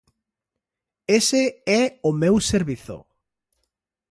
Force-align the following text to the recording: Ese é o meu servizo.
Ese 1.19 1.43
é 1.79 1.83
o 2.09 2.11
meu 2.21 2.35
servizo. 2.51 2.97